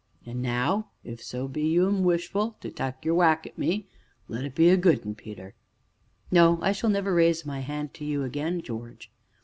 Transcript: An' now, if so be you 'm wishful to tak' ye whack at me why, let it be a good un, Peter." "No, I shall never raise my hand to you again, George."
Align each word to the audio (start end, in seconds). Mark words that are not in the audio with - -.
An' 0.25 0.41
now, 0.41 0.87
if 1.03 1.21
so 1.21 1.47
be 1.47 1.61
you 1.61 1.87
'm 1.87 2.03
wishful 2.03 2.57
to 2.61 2.71
tak' 2.71 3.05
ye 3.05 3.11
whack 3.11 3.45
at 3.45 3.55
me 3.55 3.87
why, 4.25 4.37
let 4.37 4.45
it 4.45 4.55
be 4.55 4.69
a 4.69 4.75
good 4.75 5.05
un, 5.05 5.13
Peter." 5.13 5.53
"No, 6.31 6.57
I 6.63 6.71
shall 6.71 6.89
never 6.89 7.13
raise 7.13 7.45
my 7.45 7.59
hand 7.59 7.93
to 7.93 8.03
you 8.05 8.23
again, 8.23 8.63
George." 8.63 9.11